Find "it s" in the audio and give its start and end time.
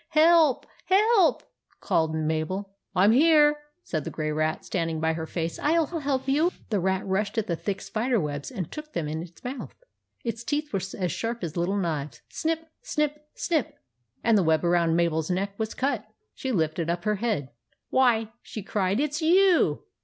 18.99-19.21